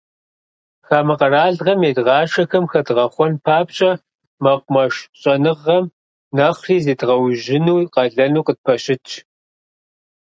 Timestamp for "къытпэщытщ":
8.47-9.13